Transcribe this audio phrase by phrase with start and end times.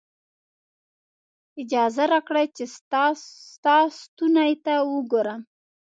[1.61, 2.63] اجازه راکړئ چې
[3.55, 5.41] ستا ستوني ته وګورم.